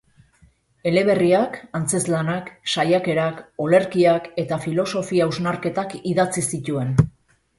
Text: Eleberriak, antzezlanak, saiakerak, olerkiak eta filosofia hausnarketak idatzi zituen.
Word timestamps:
Eleberriak, 0.91 1.57
antzezlanak, 1.79 2.49
saiakerak, 2.75 3.43
olerkiak 3.67 4.25
eta 4.45 4.59
filosofia 4.65 5.31
hausnarketak 5.31 5.97
idatzi 6.15 6.47
zituen. 6.57 6.97